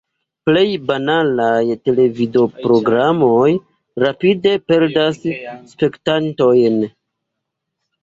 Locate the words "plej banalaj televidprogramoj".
0.49-3.53